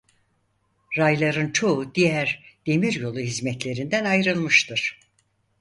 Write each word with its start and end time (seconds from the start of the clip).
Rayların 0.97 1.51
çoğu 1.51 1.95
diğer 1.95 2.57
demiryolu 2.65 3.19
hizmetlerinden 3.19 4.05
ayrılmıştır. 4.05 4.99